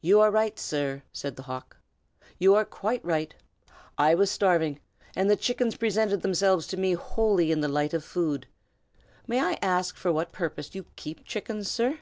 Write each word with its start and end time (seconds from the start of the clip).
"You 0.00 0.18
are 0.18 0.32
right, 0.32 0.58
sir!" 0.58 1.04
said 1.12 1.36
the 1.36 1.44
hawk. 1.44 1.76
"You 2.40 2.56
are 2.56 2.64
quite 2.64 3.04
right! 3.04 3.32
I 3.96 4.16
was 4.16 4.28
starving, 4.28 4.80
and 5.14 5.30
the 5.30 5.36
chickens 5.36 5.76
presented 5.76 6.22
themselves 6.22 6.66
to 6.66 6.76
me 6.76 6.94
wholly 6.94 7.52
in 7.52 7.60
the 7.60 7.68
light 7.68 7.94
of 7.94 8.02
food. 8.02 8.48
May 9.28 9.38
I 9.38 9.58
ask 9.62 9.94
for 9.96 10.10
what 10.10 10.32
purpose 10.32 10.74
you 10.74 10.86
keep 10.96 11.24
chickens, 11.24 11.70
sir?" 11.70 12.00